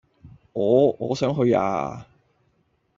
[0.53, 0.91] 我……
[0.99, 2.07] 我想去呀！